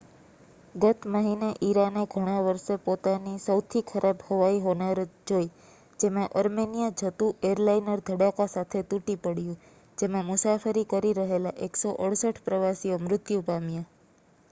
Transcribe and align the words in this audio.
ગત 0.75 0.99
મહિને 1.07 1.47
ઇરાને 1.61 2.03
ઘણાં 2.11 2.45
વર્ષે 2.45 2.75
પોતાની 2.85 3.41
સૌથી 3.41 3.81
ખરાબ 3.83 4.23
હવાઈ 4.29 4.61
હોનારત 4.61 5.11
જોઈ 5.27 5.51
જેમાં 5.99 6.33
અર્મેનિયા 6.35 6.95
જતું 7.03 7.45
એરલાઇનર 7.49 8.01
ધડાકા 8.01 8.47
સાથે 8.51 8.81
તૂટી 8.85 9.17
પડ્યું 9.19 9.59
જેમાં 9.97 10.27
મુસાફરી 10.27 10.87
કરી 10.89 11.13
રહેલાં 11.19 11.61
168 11.67 12.43
પ્રવાસીઓ 12.43 12.99
મૃત્યુ 13.01 13.45
પામ્યા 13.45 13.87